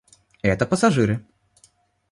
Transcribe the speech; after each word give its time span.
Это 0.41 0.65
пассажиры. 0.65 1.23